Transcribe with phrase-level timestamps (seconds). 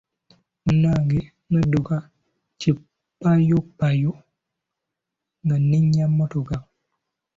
[0.63, 1.19] Munnange
[1.51, 1.95] nadduka
[2.59, 4.11] kipayoppayo
[5.43, 6.55] nga nninnya mmotoka.